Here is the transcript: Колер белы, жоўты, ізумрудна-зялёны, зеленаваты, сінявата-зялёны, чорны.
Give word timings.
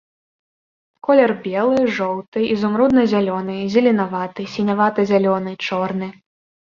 Колер 1.07 1.33
белы, 1.43 1.83
жоўты, 1.99 2.39
ізумрудна-зялёны, 2.55 3.59
зеленаваты, 3.75 4.41
сінявата-зялёны, 4.55 5.51
чорны. 5.69 6.09